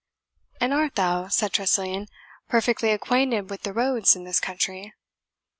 "And 0.59 0.73
art 0.73 0.95
thou," 0.95 1.27
said 1.27 1.53
Tressilian, 1.53 2.07
"perfectly 2.49 2.89
acquainted 2.89 3.51
with 3.51 3.61
the 3.61 3.71
roads 3.71 4.15
in 4.15 4.23
this 4.23 4.39
country?" 4.39 4.93